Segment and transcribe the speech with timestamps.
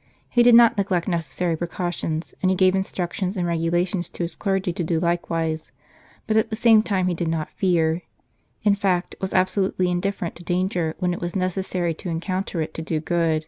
[0.36, 4.72] "He did not neglect necessary precautions, and he gave instructions and regulations to his clergy
[4.72, 5.72] to do likewise,
[6.28, 8.02] but at the same time he did not fear
[8.62, 12.80] in fact, was absolutely indifferent to danger when it was necessary to encounter it to
[12.82, 13.46] do good.